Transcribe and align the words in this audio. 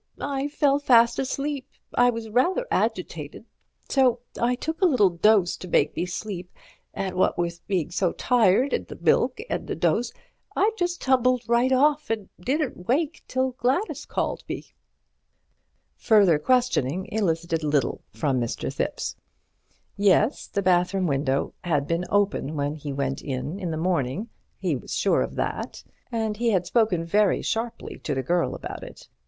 I 0.19 0.47
fell 0.47 0.79
fast 0.79 1.19
asleep. 1.19 1.67
I 1.93 2.09
was 2.09 2.27
rather 2.27 2.65
agitated, 2.71 3.45
so 3.87 4.21
I 4.41 4.55
took 4.55 4.81
a 4.81 4.87
little 4.87 5.11
dose 5.11 5.55
to 5.57 5.67
make 5.67 5.95
me 5.95 6.07
sleep, 6.07 6.51
and 6.91 7.15
what 7.15 7.37
with 7.37 7.61
being 7.67 7.91
so 7.91 8.11
tired 8.11 8.73
and 8.73 8.87
the 8.87 8.95
milk 8.99 9.39
and 9.47 9.67
the 9.67 9.75
dose, 9.75 10.11
I 10.55 10.71
just 10.75 11.01
tumbled 11.01 11.43
right 11.47 11.71
off 11.71 12.09
and 12.09 12.29
didn't 12.39 12.87
wake 12.87 13.21
till 13.27 13.51
Gladys 13.51 14.05
called 14.07 14.43
me." 14.49 14.73
Further 15.97 16.39
questioning 16.39 17.05
elicited 17.11 17.63
little 17.63 18.01
from 18.11 18.39
Mr. 18.41 18.73
Thipps. 18.73 19.15
Yes, 19.97 20.47
the 20.47 20.63
bathroom 20.63 21.05
window 21.05 21.53
had 21.63 21.85
been 21.85 22.05
open 22.09 22.55
when 22.55 22.73
he 22.73 22.91
went 22.91 23.21
in 23.21 23.59
in 23.59 23.69
the 23.69 23.77
morning, 23.77 24.29
he 24.57 24.75
was 24.75 24.95
sure 24.95 25.21
of 25.21 25.35
that, 25.35 25.83
and 26.11 26.37
he 26.37 26.49
had 26.49 26.65
spoken 26.65 27.05
very 27.05 27.43
sharply 27.43 27.99
to 27.99 28.15
the 28.15 28.23
girl 28.23 28.55
about 28.55 28.81
it. 28.83 29.07